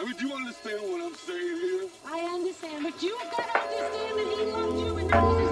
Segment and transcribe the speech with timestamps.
[0.00, 1.88] I mean, do you understand what I'm saying here?
[2.06, 5.47] I understand, but you've got to understand that he loved you and that was his.